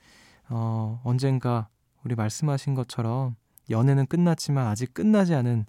어, 0.49 0.99
언젠가 1.03 1.67
우리 2.03 2.15
말씀하신 2.15 2.75
것처럼 2.75 3.35
연애는 3.69 4.05
끝났지만 4.07 4.67
아직 4.67 4.93
끝나지 4.93 5.33
않은 5.33 5.65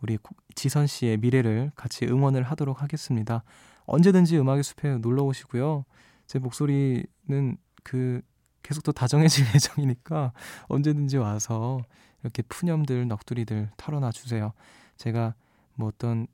우리 0.00 0.18
지선 0.54 0.86
씨의 0.86 1.18
미래를 1.18 1.72
같이 1.74 2.06
응원을 2.06 2.42
하도록 2.44 2.82
하겠습니다. 2.82 3.42
언제든지 3.86 4.38
음악의 4.38 4.62
숲에 4.62 4.98
놀러 4.98 5.22
오시고요. 5.24 5.84
제 6.26 6.38
목소리는 6.38 7.56
그 7.82 8.20
계속 8.62 8.82
또 8.82 8.92
다정해질 8.92 9.46
예정이니까 9.54 10.32
언제든지 10.66 11.16
와서 11.16 11.82
이렇게 12.22 12.42
푸념들, 12.42 13.06
넋두리들 13.06 13.70
털어놔 13.76 14.12
주세요. 14.12 14.52
제가 14.96 15.34
뭐 15.74 15.88
어떤 15.88 16.26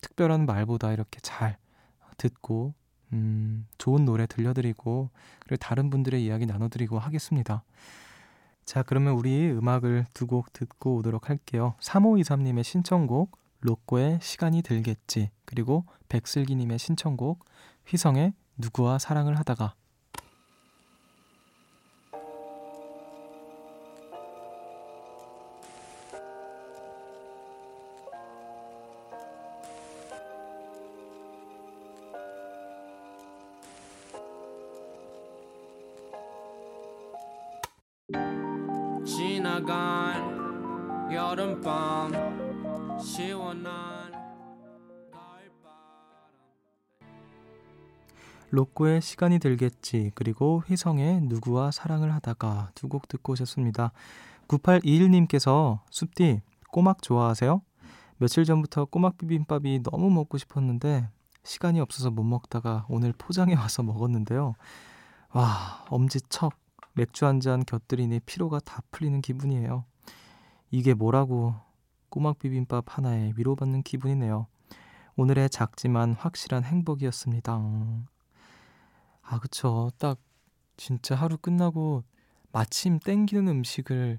특별한 0.00 0.46
말보다 0.46 0.92
이렇게 0.92 1.20
잘 1.20 1.56
듣고 2.16 2.74
음, 3.12 3.66
좋은 3.78 4.04
노래 4.04 4.26
들려드리고 4.26 5.10
그리고 5.40 5.56
다른 5.56 5.90
분들의 5.90 6.24
이야기 6.24 6.46
나눠드리고 6.46 6.98
하겠습니다. 6.98 7.64
자, 8.64 8.82
그러면 8.82 9.14
우리 9.14 9.50
음악을 9.50 10.06
두 10.14 10.26
곡 10.26 10.52
듣고 10.52 10.96
오도록 10.96 11.28
할게요. 11.28 11.74
3523님의 11.80 12.62
신청곡 12.62 13.36
로꼬의 13.60 14.20
시간이 14.22 14.62
들겠지 14.62 15.30
그리고 15.44 15.84
백슬기님의 16.08 16.78
신청곡 16.78 17.44
휘성의 17.86 18.32
누구와 18.56 18.98
사랑을 18.98 19.38
하다가 19.38 19.74
로꼬의 48.60 49.00
시간이 49.00 49.38
들겠지 49.38 50.12
그리고 50.14 50.62
휘성의 50.66 51.22
누구와 51.22 51.70
사랑을 51.70 52.12
하다가 52.14 52.72
두 52.74 52.88
곡 52.88 53.08
듣고 53.08 53.32
오셨습니다. 53.32 53.92
9821님께서 54.48 55.78
숲디 55.90 56.42
꼬막 56.70 57.00
좋아하세요? 57.02 57.62
며칠 58.18 58.44
전부터 58.44 58.84
꼬막 58.86 59.16
비빔밥이 59.16 59.82
너무 59.82 60.10
먹고 60.10 60.36
싶었는데 60.36 61.08
시간이 61.42 61.80
없어서 61.80 62.10
못 62.10 62.22
먹다가 62.24 62.84
오늘 62.90 63.14
포장해 63.16 63.54
와서 63.54 63.82
먹었는데요. 63.82 64.54
와 65.32 65.84
엄지척 65.88 66.52
맥주 66.94 67.24
한 67.24 67.40
잔 67.40 67.64
곁들이니 67.64 68.20
피로가 68.26 68.58
다 68.60 68.82
풀리는 68.90 69.22
기분이에요. 69.22 69.84
이게 70.70 70.92
뭐라고 70.92 71.54
꼬막 72.10 72.38
비빔밥 72.40 72.98
하나에 72.98 73.32
위로받는 73.36 73.84
기분이네요. 73.84 74.46
오늘의 75.16 75.48
작지만 75.48 76.12
확실한 76.14 76.64
행복이었습니다. 76.64 78.09
아, 79.30 79.38
그쵸. 79.38 79.90
딱 79.98 80.18
진짜 80.76 81.14
하루 81.14 81.36
끝나고 81.38 82.02
마침 82.52 82.98
땡기는 82.98 83.46
음식을 83.46 84.18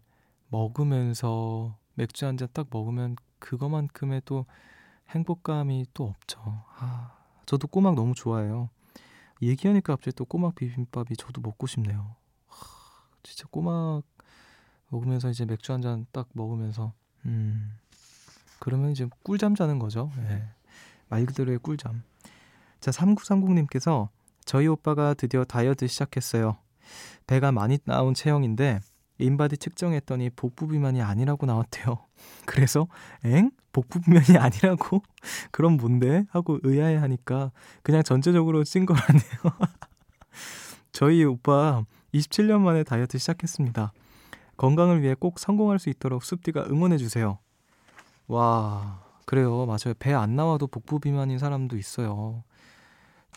먹으면서 0.49 1.77
맥주 1.95 2.25
한 2.25 2.37
잔 2.37 2.47
딱 2.53 2.67
먹으면 2.69 3.17
그거만큼의 3.39 4.21
또 4.23 4.45
행복감이 5.09 5.87
또 5.93 6.05
없죠. 6.05 6.39
아, 6.77 7.17
저도 7.45 7.67
꼬막 7.67 7.95
너무 7.95 8.13
좋아해요. 8.15 8.69
얘기하니까 9.41 9.95
갑자기 9.95 10.15
또 10.15 10.23
꼬막 10.23 10.55
비빔밥이 10.55 11.17
저도 11.17 11.41
먹고 11.41 11.67
싶네요. 11.67 12.15
진짜 13.23 13.45
꼬막 13.51 14.03
먹으면서 14.89 15.29
이제 15.29 15.45
맥주 15.45 15.73
한 15.73 15.81
잔 15.81 16.05
딱 16.13 16.29
먹으면서 16.33 16.93
음 17.25 17.77
그러면 18.59 18.91
이제 18.91 19.07
꿀잠 19.23 19.55
자는 19.55 19.77
거죠. 19.77 20.09
예. 20.19 20.45
말 21.09 21.25
그대로의 21.25 21.59
꿀잠. 21.59 22.03
자, 22.79 22.91
3930님께서 22.91 24.09
저희 24.51 24.67
오빠가 24.67 25.13
드디어 25.13 25.45
다이어트 25.45 25.87
시작했어요. 25.87 26.57
배가 27.25 27.53
많이 27.53 27.77
나온 27.85 28.13
체형인데 28.13 28.81
인바디 29.17 29.55
측정했더니 29.55 30.31
복부 30.31 30.67
비만이 30.67 31.01
아니라고 31.01 31.45
나왔대요. 31.45 32.05
그래서 32.45 32.87
엥? 33.23 33.51
복부 33.71 34.01
비만이 34.01 34.37
아니라고? 34.37 35.03
그럼 35.51 35.77
뭔데? 35.77 36.25
하고 36.31 36.59
의아해 36.63 36.97
하니까 36.97 37.53
그냥 37.81 38.03
전체적으로 38.03 38.65
찐 38.65 38.85
거라네요. 38.85 39.23
저희 40.91 41.23
오빠 41.23 41.85
27년 42.13 42.59
만에 42.59 42.83
다이어트 42.83 43.19
시작했습니다. 43.19 43.93
건강을 44.57 45.01
위해 45.01 45.15
꼭 45.17 45.39
성공할 45.39 45.79
수 45.79 45.89
있도록 45.89 46.25
숲디가 46.25 46.65
응원해 46.69 46.97
주세요. 46.97 47.39
와, 48.27 49.01
그래요. 49.25 49.65
맞아요. 49.65 49.93
배 49.97 50.11
안 50.11 50.35
나와도 50.35 50.67
복부 50.67 50.99
비만인 50.99 51.39
사람도 51.39 51.77
있어요. 51.77 52.43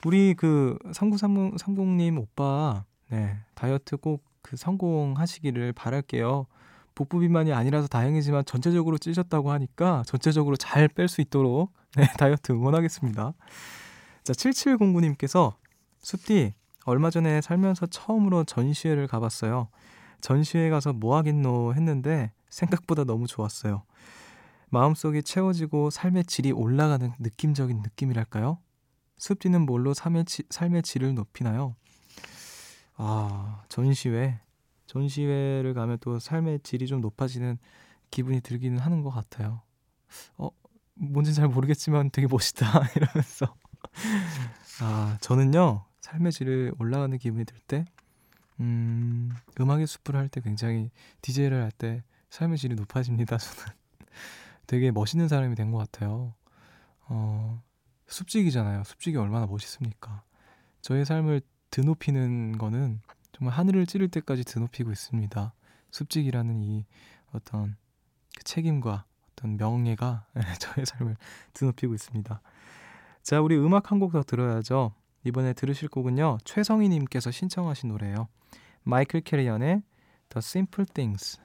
우리 0.04 0.35
그 0.35 0.78
3930님 0.92 2.18
오빠, 2.18 2.85
네, 3.11 3.38
다이어트 3.54 3.96
꼭 3.96 4.35
그 4.44 4.57
성공하시기를 4.57 5.72
바랄게요. 5.72 6.46
복부 6.94 7.18
비만이 7.18 7.52
아니라서 7.52 7.88
다행이지만 7.88 8.44
전체적으로 8.44 8.98
찌셨다고 8.98 9.50
하니까 9.50 10.04
전체적으로 10.07 10.54
잘 10.57 10.87
뺄 10.87 11.09
수 11.09 11.20
있도록 11.22 11.72
네, 11.96 12.04
다이어트 12.18 12.52
응원하겠습니다. 12.52 13.33
자, 14.22 14.33
7709님께서 14.33 15.54
숲디 16.00 16.54
얼마 16.85 17.11
전에 17.11 17.40
살면서 17.40 17.87
처음으로 17.87 18.44
전시회를 18.44 19.09
가봤어요. 19.09 19.68
전시회 20.20 20.68
가서 20.68 20.92
뭐 20.92 21.16
하겠노 21.16 21.74
했는데 21.74 22.30
생각보다 22.50 23.04
너무 23.04 23.26
좋았어요. 23.26 23.83
마음속이 24.68 25.22
채워지고 25.22 25.88
삶의 25.90 26.24
질이 26.26 26.52
올라가는 26.52 27.12
느낌적인 27.18 27.80
느낌이랄까요? 27.83 28.59
습지는 29.18 29.62
뭘로 29.66 29.94
삶의, 29.94 30.24
지, 30.27 30.42
삶의 30.50 30.83
질을 30.83 31.14
높이나요? 31.14 31.77
아, 32.96 33.62
전시회. 33.68 34.40
전시회를 34.87 35.74
가면 35.74 35.98
또 36.00 36.18
삶의 36.18 36.61
질이 36.61 36.87
좀 36.87 37.00
높아지는 37.00 37.59
기분이 38.11 38.40
들기는 38.40 38.79
하는 38.79 39.03
것 39.03 39.11
같아요. 39.11 39.62
어, 40.37 40.50
뭔지 40.94 41.35
잘 41.35 41.48
모르겠지만 41.48 42.11
되게 42.11 42.29
멋있다. 42.31 42.66
이러면서. 42.96 43.55
아, 44.81 45.18
저는요, 45.20 45.85
삶의 46.00 46.33
질을 46.33 46.72
올라가는 46.79 47.16
기분이 47.18 47.44
들 47.44 47.59
때, 47.66 47.85
음, 48.61 49.33
음악의 49.61 49.87
숲을 49.87 50.16
할 50.16 50.29
때 50.29 50.40
굉장히 50.40 50.90
DJ를 51.22 51.62
할 51.62 51.70
때 51.72 52.03
삶의 52.31 52.59
질이 52.59 52.74
높아집니다. 52.77 53.38
저는 53.38 53.72
되게 54.66 54.90
멋있는 54.90 55.29
사람이 55.29 55.55
된 55.57 55.70
것 55.72 55.79
같아요. 55.79 56.35
어, 57.09 57.62
숲지기잖아요. 58.08 58.84
숲지기 58.84 59.16
얼마나 59.16 59.46
멋있습니까? 59.46 60.22
저의 60.80 61.04
삶을 61.04 61.40
드높이는 61.70 62.58
거는 62.58 63.00
정말 63.32 63.56
하늘을 63.56 63.86
찌를 63.86 64.08
때까지 64.08 64.44
드높이고 64.44 64.92
있습니다. 64.92 65.52
숲지기라는 65.90 66.62
이 66.62 66.84
어떤 67.32 67.76
그 68.36 68.44
책임과 68.44 69.04
어떤 69.32 69.56
명예가 69.56 70.26
저의 70.60 70.86
삶을 70.86 71.16
드높이고 71.52 71.94
있습니다. 71.94 72.40
자, 73.22 73.40
우리 73.40 73.56
음악 73.56 73.90
한 73.90 73.98
곡 73.98 74.12
더 74.12 74.22
들어야죠. 74.22 74.92
이번에 75.24 75.54
들으실 75.54 75.88
곡은요. 75.88 76.38
최성희님께서 76.44 77.30
신청하신 77.30 77.88
노래예요. 77.88 78.28
마이클 78.82 79.22
캐리언의 79.22 79.82
The 80.28 80.38
Simple 80.38 80.86
Things. 80.92 81.40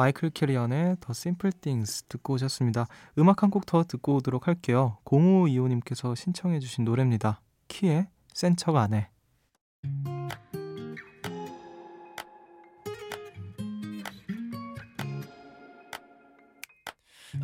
마이클 0.00 0.30
캐리언의 0.30 0.96
The 1.00 1.10
Simple 1.10 1.52
Things 1.60 2.04
듣고 2.04 2.32
오셨습니다. 2.32 2.86
음악 3.18 3.42
한 3.42 3.50
곡 3.50 3.66
더 3.66 3.84
듣고 3.84 4.14
오도록 4.14 4.48
할게요. 4.48 4.96
0525님께서 5.04 6.16
신청해 6.16 6.58
주신 6.60 6.84
노래입니다. 6.84 7.42
키의 7.68 8.06
센 8.32 8.56
척 8.56 8.76
안해. 8.76 9.10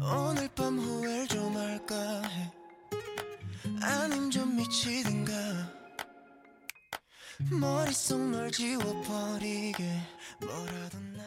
오늘 0.01 0.49
밤 0.55 0.79
후회를 0.79 1.29
좀 1.29 1.55
할까 1.55 2.23
해 2.23 2.53
아님 3.83 4.31
좀 4.31 4.57
미치든가 4.57 5.33
머릿속 7.51 8.19
널 8.31 8.51
지워버리게 8.51 10.01
뭐라도 10.41 10.99
난 11.17 11.27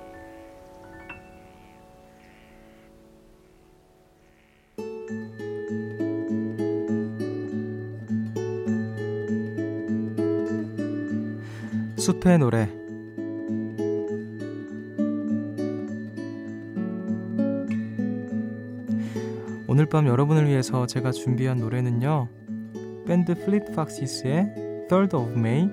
숲의 12.01 12.39
노래. 12.39 12.67
오늘 19.67 19.85
밤 19.85 20.07
여러분을 20.07 20.47
위해서 20.47 20.87
제가 20.87 21.11
준비한 21.11 21.59
노래는요 21.59 22.27
밴드 23.05 23.35
Fleet 23.45 23.75
Foxes의 23.75 24.51
Third 24.89 25.15
of 25.15 25.37
May 25.37 25.69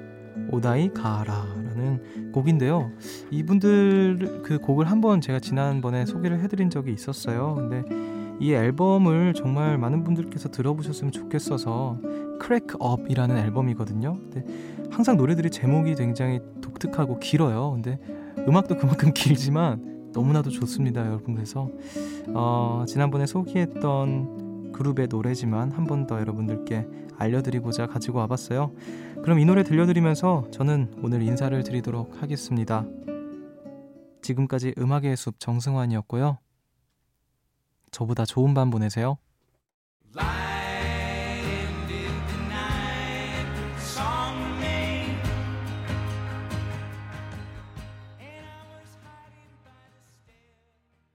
Odaigahara라는 0.50 2.30
곡인데요. 2.32 2.92
이분들 3.30 4.42
그 4.44 4.58
곡을 4.58 4.90
한번 4.90 5.22
제가 5.22 5.40
지난번에 5.40 6.04
소개를 6.04 6.40
해드린 6.40 6.68
적이 6.68 6.92
있었어요. 6.92 7.54
근데 7.54 7.82
이 8.38 8.52
앨범을 8.52 9.32
정말 9.32 9.78
많은 9.78 10.04
분들께서 10.04 10.50
들어보셨으면 10.50 11.10
좋겠어서 11.10 12.00
Crack-Up이라는 12.38 13.38
앨범이거든요. 13.38 14.18
근데 14.20 14.44
항상 14.90 15.16
노래들이 15.16 15.50
제목이 15.50 15.94
굉장히 15.94 16.40
독특하고 16.60 17.18
길어요. 17.18 17.72
근데 17.72 17.98
음악도 18.46 18.76
그만큼 18.76 19.12
길지만 19.14 20.10
너무나도 20.12 20.50
좋습니다, 20.50 21.06
여러분. 21.06 21.34
그래서 21.34 21.70
어, 22.28 22.84
지난번에 22.86 23.26
소개했던 23.26 24.72
그룹의 24.72 25.08
노래지만 25.08 25.72
한 25.72 25.84
번 25.86 26.06
더 26.06 26.18
여러분들께 26.20 26.86
알려드리고자 27.18 27.86
가지고 27.86 28.18
와봤어요. 28.18 28.72
그럼 29.22 29.38
이 29.40 29.44
노래 29.44 29.62
들려드리면서 29.64 30.48
저는 30.52 30.94
오늘 31.02 31.22
인사를 31.22 31.62
드리도록 31.64 32.22
하겠습니다. 32.22 32.84
지금까지 34.22 34.74
음악의 34.78 35.16
숲 35.16 35.40
정승환이었고요. 35.40 36.38
저보다 37.90 38.24
좋은 38.24 38.54
밤 38.54 38.70
보내세요. 38.70 39.18